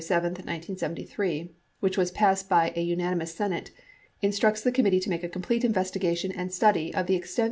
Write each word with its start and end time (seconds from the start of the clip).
7, 0.03 0.31
1973) 0.31 1.43
2 1.43 1.49
which 1.79 1.95
was 1.95 2.09
passed 2.09 2.49
by 2.49 2.73
a 2.75 2.81
unanimous 2.81 3.35
Senate, 3.35 3.69
in 4.23 4.31
structs 4.31 4.63
the 4.63 4.71
committee 4.71 4.99
to 4.99 5.11
make 5.11 5.23
a 5.23 5.29
"complete" 5.29 5.63
investigation 5.63 6.31
and 6.31 6.51
study 6.51 6.91
"of 6.95 7.05
the 7.05 7.15
extent 7.15 7.39